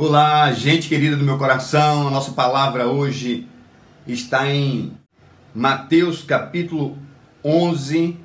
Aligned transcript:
Olá, 0.00 0.52
gente 0.52 0.88
querida 0.88 1.16
do 1.16 1.24
meu 1.24 1.36
coração. 1.38 2.06
A 2.06 2.10
nossa 2.12 2.30
palavra 2.30 2.86
hoje 2.86 3.48
está 4.06 4.48
em 4.48 4.92
Mateus 5.52 6.22
capítulo 6.22 6.96
11, 7.44 8.16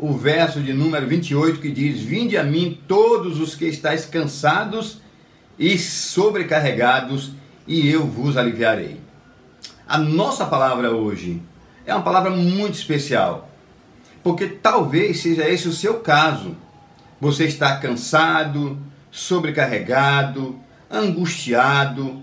o 0.00 0.12
verso 0.14 0.60
de 0.60 0.72
número 0.72 1.06
28 1.06 1.60
que 1.60 1.70
diz: 1.70 2.00
Vinde 2.00 2.36
a 2.36 2.42
mim 2.42 2.82
todos 2.88 3.38
os 3.38 3.54
que 3.54 3.66
estáis 3.66 4.04
cansados 4.04 5.00
e 5.56 5.78
sobrecarregados, 5.78 7.30
e 7.68 7.88
eu 7.88 8.04
vos 8.04 8.36
aliviarei. 8.36 9.00
A 9.86 9.98
nossa 9.98 10.44
palavra 10.44 10.90
hoje 10.90 11.40
é 11.86 11.94
uma 11.94 12.02
palavra 12.02 12.32
muito 12.32 12.74
especial, 12.74 13.48
porque 14.24 14.48
talvez 14.48 15.20
seja 15.20 15.48
esse 15.48 15.68
o 15.68 15.72
seu 15.72 16.00
caso. 16.00 16.56
Você 17.20 17.44
está 17.44 17.76
cansado, 17.76 18.76
sobrecarregado, 19.12 20.65
angustiado, 20.90 22.22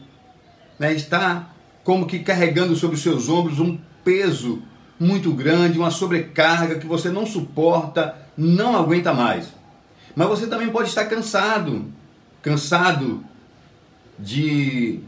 né? 0.79 0.93
está 0.93 1.49
como 1.83 2.05
que 2.05 2.19
carregando 2.19 2.75
sobre 2.75 2.95
os 2.95 3.01
seus 3.01 3.29
ombros 3.29 3.59
um 3.59 3.77
peso 4.03 4.61
muito 4.99 5.31
grande, 5.33 5.77
uma 5.77 5.91
sobrecarga 5.91 6.79
que 6.79 6.87
você 6.87 7.09
não 7.09 7.25
suporta, 7.25 8.15
não 8.37 8.77
aguenta 8.77 9.13
mais. 9.13 9.47
Mas 10.15 10.27
você 10.27 10.47
também 10.47 10.69
pode 10.69 10.89
estar 10.89 11.05
cansado, 11.05 11.91
cansado 12.41 13.23
de 14.17 14.99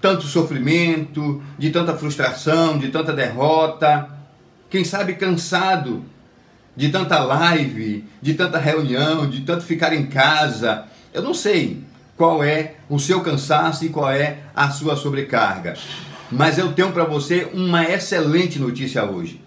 tanto 0.00 0.24
sofrimento, 0.24 1.42
de 1.58 1.70
tanta 1.70 1.96
frustração, 1.96 2.78
de 2.78 2.88
tanta 2.88 3.12
derrota, 3.12 4.08
quem 4.70 4.84
sabe 4.84 5.14
cansado 5.14 6.04
de 6.76 6.88
tanta 6.88 7.18
live, 7.20 8.04
de 8.20 8.34
tanta 8.34 8.58
reunião, 8.58 9.28
de 9.28 9.42
tanto 9.42 9.62
ficar 9.62 9.92
em 9.92 10.06
casa. 10.06 10.86
Eu 11.12 11.22
não 11.22 11.34
sei 11.34 11.84
qual 12.16 12.42
é 12.42 12.74
o 12.88 12.98
seu 12.98 13.20
cansaço 13.20 13.84
e 13.84 13.88
qual 13.88 14.10
é 14.10 14.38
a 14.54 14.70
sua 14.70 14.96
sobrecarga. 14.96 15.74
Mas 16.30 16.58
eu 16.58 16.72
tenho 16.72 16.92
para 16.92 17.04
você 17.04 17.48
uma 17.52 17.84
excelente 17.84 18.58
notícia 18.58 19.04
hoje. 19.04 19.40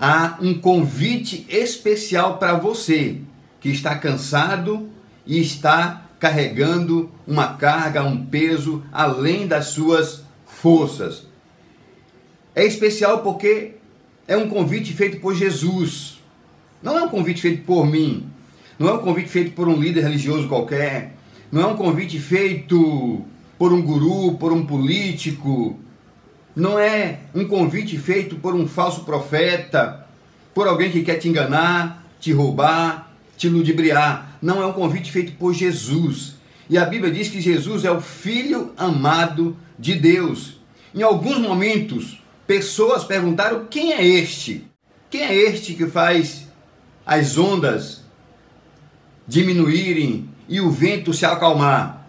Há 0.00 0.38
um 0.40 0.54
convite 0.54 1.46
especial 1.48 2.38
para 2.38 2.54
você 2.54 3.18
que 3.60 3.68
está 3.68 3.94
cansado 3.94 4.88
e 5.26 5.40
está 5.40 6.06
carregando 6.18 7.10
uma 7.26 7.54
carga, 7.54 8.02
um 8.02 8.24
peso 8.26 8.82
além 8.92 9.46
das 9.46 9.66
suas 9.66 10.24
forças. 10.46 11.26
É 12.54 12.64
especial 12.64 13.20
porque 13.20 13.74
é 14.26 14.36
um 14.36 14.48
convite 14.48 14.92
feito 14.92 15.20
por 15.20 15.34
Jesus. 15.34 16.20
Não 16.82 16.98
é 16.98 17.02
um 17.02 17.08
convite 17.08 17.40
feito 17.40 17.64
por 17.64 17.86
mim. 17.86 18.28
Não 18.78 18.88
é 18.88 18.92
um 18.94 18.98
convite 18.98 19.28
feito 19.28 19.52
por 19.52 19.68
um 19.68 19.80
líder 19.80 20.02
religioso 20.02 20.48
qualquer 20.48 21.14
não 21.52 21.60
é 21.60 21.66
um 21.66 21.76
convite 21.76 22.18
feito 22.18 23.22
por 23.58 23.74
um 23.74 23.82
guru, 23.82 24.38
por 24.38 24.54
um 24.54 24.64
político, 24.64 25.78
não 26.56 26.78
é 26.78 27.20
um 27.34 27.46
convite 27.46 27.98
feito 27.98 28.36
por 28.36 28.54
um 28.54 28.66
falso 28.66 29.04
profeta, 29.04 30.06
por 30.54 30.66
alguém 30.66 30.90
que 30.90 31.02
quer 31.02 31.16
te 31.16 31.28
enganar, 31.28 32.06
te 32.18 32.32
roubar, 32.32 33.12
te 33.36 33.50
ludibriar. 33.50 34.38
Não 34.40 34.62
é 34.62 34.66
um 34.66 34.72
convite 34.72 35.12
feito 35.12 35.32
por 35.32 35.52
Jesus. 35.52 36.36
E 36.70 36.78
a 36.78 36.86
Bíblia 36.86 37.12
diz 37.12 37.28
que 37.28 37.40
Jesus 37.40 37.84
é 37.84 37.90
o 37.90 38.00
Filho 38.00 38.72
amado 38.76 39.54
de 39.78 39.94
Deus. 39.94 40.58
Em 40.94 41.02
alguns 41.02 41.38
momentos, 41.38 42.22
pessoas 42.46 43.04
perguntaram: 43.04 43.66
quem 43.66 43.92
é 43.92 44.02
este? 44.04 44.64
Quem 45.10 45.22
é 45.22 45.34
este 45.34 45.74
que 45.74 45.86
faz 45.86 46.46
as 47.04 47.36
ondas 47.36 48.01
diminuírem 49.32 50.28
e 50.46 50.60
o 50.60 50.70
vento 50.70 51.14
se 51.14 51.24
acalmar? 51.24 52.06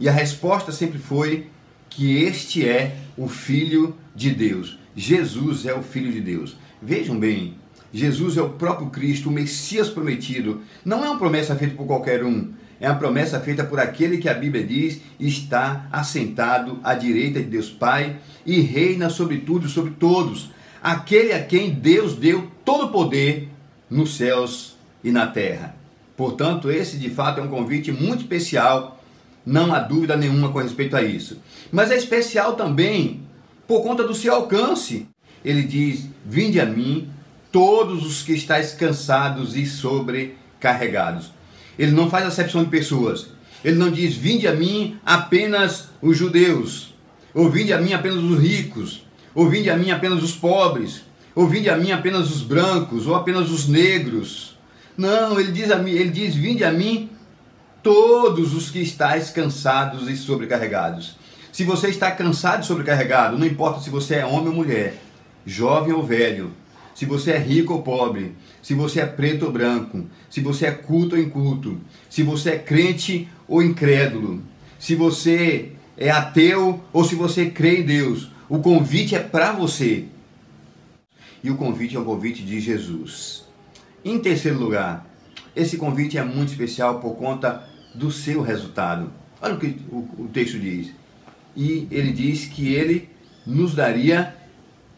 E 0.00 0.08
a 0.08 0.12
resposta 0.12 0.72
sempre 0.72 0.98
foi 0.98 1.46
que 1.88 2.24
este 2.24 2.68
é 2.68 2.96
o 3.16 3.28
Filho 3.28 3.94
de 4.16 4.30
Deus. 4.30 4.76
Jesus 4.96 5.64
é 5.64 5.72
o 5.72 5.80
Filho 5.80 6.10
de 6.10 6.20
Deus. 6.20 6.56
Vejam 6.82 7.16
bem, 7.16 7.54
Jesus 7.92 8.36
é 8.36 8.42
o 8.42 8.50
próprio 8.50 8.90
Cristo, 8.90 9.28
o 9.28 9.32
Messias 9.32 9.88
prometido. 9.88 10.60
Não 10.84 11.04
é 11.04 11.08
uma 11.08 11.18
promessa 11.18 11.54
feita 11.54 11.76
por 11.76 11.86
qualquer 11.86 12.24
um. 12.24 12.52
É 12.80 12.88
uma 12.88 12.98
promessa 12.98 13.38
feita 13.38 13.62
por 13.62 13.78
aquele 13.78 14.18
que 14.18 14.28
a 14.28 14.34
Bíblia 14.34 14.66
diz 14.66 15.00
está 15.20 15.86
assentado 15.92 16.80
à 16.82 16.94
direita 16.94 17.38
de 17.38 17.46
Deus 17.46 17.70
Pai 17.70 18.16
e 18.44 18.60
reina 18.60 19.08
sobre 19.08 19.38
tudo 19.38 19.66
e 19.66 19.70
sobre 19.70 19.92
todos. 19.92 20.50
Aquele 20.82 21.32
a 21.32 21.44
quem 21.44 21.70
Deus 21.70 22.16
deu 22.16 22.50
todo 22.64 22.86
o 22.86 22.90
poder 22.90 23.48
nos 23.88 24.16
céus 24.16 24.76
e 25.04 25.12
na 25.12 25.28
terra. 25.28 25.79
Portanto, 26.20 26.70
esse 26.70 26.98
de 26.98 27.08
fato 27.08 27.40
é 27.40 27.42
um 27.42 27.48
convite 27.48 27.90
muito 27.90 28.20
especial, 28.20 29.02
não 29.46 29.72
há 29.72 29.78
dúvida 29.78 30.18
nenhuma 30.18 30.52
com 30.52 30.58
respeito 30.58 30.94
a 30.94 31.02
isso. 31.02 31.38
Mas 31.72 31.90
é 31.90 31.96
especial 31.96 32.56
também 32.56 33.22
por 33.66 33.82
conta 33.82 34.06
do 34.06 34.12
seu 34.12 34.34
alcance. 34.34 35.06
Ele 35.42 35.62
diz: 35.62 36.04
Vinde 36.26 36.60
a 36.60 36.66
mim, 36.66 37.08
todos 37.50 38.04
os 38.04 38.22
que 38.22 38.34
estáis 38.34 38.74
cansados 38.74 39.56
e 39.56 39.64
sobrecarregados. 39.64 41.32
Ele 41.78 41.92
não 41.92 42.10
faz 42.10 42.26
acepção 42.26 42.64
de 42.64 42.68
pessoas. 42.68 43.28
Ele 43.64 43.76
não 43.76 43.90
diz: 43.90 44.14
Vinde 44.14 44.46
a 44.46 44.54
mim 44.54 44.98
apenas 45.06 45.88
os 46.02 46.18
judeus, 46.18 46.92
ou 47.32 47.48
vinde 47.48 47.72
a 47.72 47.80
mim 47.80 47.94
apenas 47.94 48.18
os 48.18 48.38
ricos, 48.38 49.06
ou 49.34 49.48
vinde 49.48 49.70
a 49.70 49.76
mim 49.78 49.90
apenas 49.90 50.22
os 50.22 50.32
pobres, 50.32 51.00
ou 51.34 51.48
vinde 51.48 51.70
a 51.70 51.78
mim 51.78 51.92
apenas 51.92 52.30
os 52.30 52.42
brancos, 52.42 53.06
ou 53.06 53.14
apenas 53.14 53.50
os 53.50 53.66
negros 53.66 54.59
não, 55.00 55.40
ele 55.40 55.52
diz 55.52 55.70
a 55.70 55.78
mim, 55.78 55.92
ele 55.92 56.10
diz: 56.10 56.34
"Vinde 56.34 56.62
a 56.62 56.70
mim 56.70 57.10
todos 57.82 58.54
os 58.54 58.70
que 58.70 58.80
estáis 58.80 59.30
cansados 59.30 60.08
e 60.08 60.16
sobrecarregados". 60.16 61.16
Se 61.52 61.64
você 61.64 61.88
está 61.88 62.10
cansado 62.10 62.62
e 62.62 62.66
sobrecarregado, 62.66 63.38
não 63.38 63.46
importa 63.46 63.80
se 63.80 63.90
você 63.90 64.16
é 64.16 64.26
homem 64.26 64.48
ou 64.48 64.54
mulher, 64.54 65.02
jovem 65.44 65.92
ou 65.92 66.06
velho, 66.06 66.52
se 66.94 67.04
você 67.06 67.32
é 67.32 67.38
rico 67.38 67.72
ou 67.72 67.82
pobre, 67.82 68.34
se 68.62 68.74
você 68.74 69.00
é 69.00 69.06
preto 69.06 69.46
ou 69.46 69.52
branco, 69.52 70.06
se 70.28 70.40
você 70.40 70.66
é 70.66 70.70
culto 70.70 71.16
ou 71.16 71.20
inculto, 71.20 71.80
se 72.08 72.22
você 72.22 72.50
é 72.50 72.58
crente 72.58 73.28
ou 73.48 73.62
incrédulo, 73.62 74.42
se 74.78 74.94
você 74.94 75.72
é 75.96 76.10
ateu 76.10 76.80
ou 76.92 77.04
se 77.04 77.14
você 77.14 77.50
crê 77.50 77.80
em 77.80 77.82
Deus, 77.82 78.30
o 78.48 78.58
convite 78.58 79.14
é 79.14 79.20
para 79.20 79.52
você. 79.52 80.04
E 81.42 81.50
o 81.50 81.56
convite 81.56 81.96
é 81.96 81.98
o 81.98 82.04
convite 82.04 82.42
de 82.42 82.60
Jesus. 82.60 83.49
Em 84.04 84.18
terceiro 84.18 84.58
lugar, 84.58 85.06
esse 85.54 85.76
convite 85.76 86.16
é 86.16 86.24
muito 86.24 86.48
especial 86.48 87.00
por 87.00 87.16
conta 87.16 87.68
do 87.94 88.10
seu 88.10 88.40
resultado. 88.40 89.12
Olha 89.42 89.54
o 89.54 89.58
que 89.58 89.76
o, 89.90 90.28
texto 90.32 90.58
diz. 90.58 90.92
E 91.54 91.86
ele 91.90 92.12
diz 92.12 92.46
que 92.46 92.72
ele 92.72 93.10
nos 93.46 93.74
daria 93.74 94.34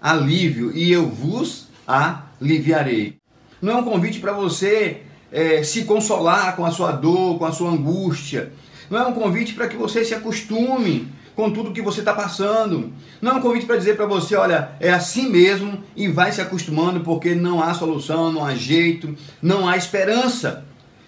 alívio 0.00 0.76
e 0.76 0.92
eu 0.92 1.08
vos 1.08 1.68
aliviarei. 1.86 3.18
Não 3.60 3.72
é 3.72 3.76
um 3.76 3.84
convite 3.84 4.20
para 4.20 4.32
você 4.32 5.02
é, 5.32 5.64
se 5.64 5.84
consolar 5.84 6.54
com 6.54 6.64
a 6.64 6.70
sua 6.70 6.92
dor, 6.92 7.38
com 7.38 7.44
a 7.44 7.52
sua 7.52 7.70
angústia. 7.70 8.52
Não 8.88 8.98
é 8.98 9.06
um 9.06 9.14
convite 9.14 9.54
para 9.54 9.68
que 9.68 9.76
você 9.76 10.04
se 10.04 10.14
acostume 10.14 11.08
com 11.34 11.50
tudo 11.50 11.72
que 11.72 11.82
você 11.82 12.00
está 12.00 12.12
passando. 12.12 12.92
Não 13.20 13.32
é 13.32 13.34
um 13.34 13.40
convite 13.40 13.66
para 13.66 13.76
dizer 13.76 13.96
para 13.96 14.06
você, 14.06 14.36
olha, 14.36 14.70
é 14.80 14.90
assim 14.90 15.28
mesmo 15.28 15.82
e 15.96 16.08
vai 16.08 16.32
se 16.32 16.40
acostumando 16.40 17.00
porque 17.00 17.34
não 17.34 17.62
há 17.62 17.72
solução, 17.74 18.32
não 18.32 18.44
há 18.44 18.54
jeito, 18.54 19.16
não 19.40 19.68
há 19.68 19.76
esperança. 19.76 20.64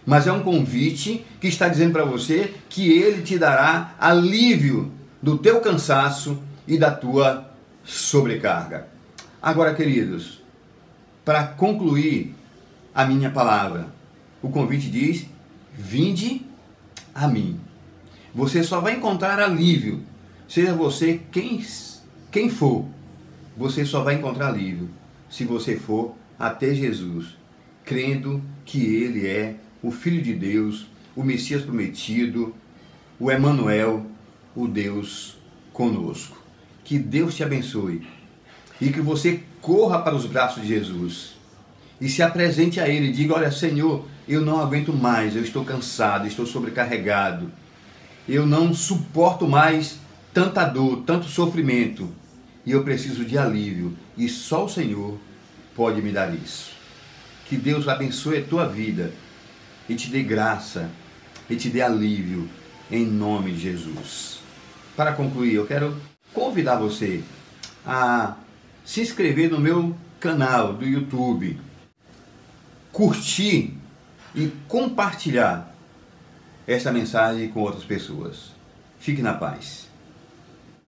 Mas 0.06 0.26
é 0.26 0.32
um 0.32 0.42
convite 0.42 1.24
que 1.40 1.48
está 1.48 1.68
dizendo 1.68 1.92
para 1.92 2.04
você 2.04 2.54
que 2.68 2.90
ele 2.90 3.22
te 3.22 3.38
dará 3.38 3.94
alívio 3.98 4.92
do 5.22 5.38
teu 5.38 5.60
cansaço 5.60 6.42
e 6.66 6.78
da 6.78 6.90
tua 6.90 7.50
sobrecarga. 7.82 8.88
Agora, 9.40 9.74
queridos, 9.74 10.42
para 11.24 11.46
concluir 11.46 12.34
a 12.94 13.04
minha 13.04 13.30
palavra, 13.30 13.88
o 14.42 14.50
convite 14.50 14.90
diz: 14.90 15.26
vinde 15.72 16.42
a 17.14 17.26
mim. 17.26 17.58
Você 18.34 18.62
só 18.62 18.80
vai 18.80 18.94
encontrar 18.94 19.38
alívio 19.38 20.02
Seja 20.54 20.72
você 20.72 21.20
quem, 21.32 21.60
quem 22.30 22.48
for, 22.48 22.84
você 23.56 23.84
só 23.84 24.04
vai 24.04 24.14
encontrar 24.14 24.50
alívio 24.50 24.88
se 25.28 25.44
você 25.44 25.74
for 25.74 26.14
até 26.38 26.72
Jesus, 26.72 27.36
crendo 27.84 28.40
que 28.64 28.78
Ele 28.94 29.26
é 29.26 29.56
o 29.82 29.90
Filho 29.90 30.22
de 30.22 30.32
Deus, 30.32 30.86
o 31.16 31.24
Messias 31.24 31.62
prometido, 31.62 32.54
o 33.18 33.32
Emanuel, 33.32 34.06
o 34.54 34.68
Deus 34.68 35.36
conosco. 35.72 36.40
Que 36.84 37.00
Deus 37.00 37.34
te 37.34 37.42
abençoe 37.42 38.06
e 38.80 38.90
que 38.90 39.00
você 39.00 39.42
corra 39.60 40.02
para 40.02 40.14
os 40.14 40.24
braços 40.24 40.62
de 40.62 40.68
Jesus 40.68 41.34
e 42.00 42.08
se 42.08 42.22
apresente 42.22 42.78
a 42.78 42.88
Ele. 42.88 43.10
Diga: 43.10 43.34
Olha, 43.34 43.50
Senhor, 43.50 44.06
eu 44.28 44.40
não 44.40 44.60
aguento 44.60 44.92
mais, 44.92 45.34
eu 45.34 45.42
estou 45.42 45.64
cansado, 45.64 46.28
estou 46.28 46.46
sobrecarregado, 46.46 47.50
eu 48.28 48.46
não 48.46 48.72
suporto 48.72 49.48
mais 49.48 50.03
tanta 50.34 50.64
dor, 50.64 51.04
tanto 51.06 51.26
sofrimento, 51.26 52.12
e 52.66 52.72
eu 52.72 52.82
preciso 52.82 53.24
de 53.24 53.38
alívio, 53.38 53.96
e 54.18 54.28
só 54.28 54.64
o 54.64 54.68
Senhor 54.68 55.16
pode 55.76 56.02
me 56.02 56.10
dar 56.10 56.34
isso. 56.34 56.72
Que 57.46 57.56
Deus 57.56 57.86
abençoe 57.86 58.38
a 58.38 58.44
tua 58.44 58.66
vida 58.66 59.12
e 59.88 59.94
te 59.94 60.10
dê 60.10 60.22
graça 60.22 60.90
e 61.48 61.54
te 61.54 61.68
dê 61.68 61.80
alívio 61.80 62.48
em 62.90 63.06
nome 63.06 63.52
de 63.52 63.60
Jesus. 63.60 64.40
Para 64.96 65.12
concluir, 65.12 65.54
eu 65.54 65.66
quero 65.66 65.96
convidar 66.32 66.76
você 66.76 67.22
a 67.86 68.36
se 68.84 69.02
inscrever 69.02 69.50
no 69.50 69.60
meu 69.60 69.94
canal 70.18 70.72
do 70.72 70.84
YouTube, 70.84 71.60
curtir 72.90 73.74
e 74.34 74.50
compartilhar 74.66 75.72
esta 76.66 76.90
mensagem 76.90 77.48
com 77.50 77.60
outras 77.60 77.84
pessoas. 77.84 78.52
Fique 78.98 79.22
na 79.22 79.34
paz. 79.34 79.93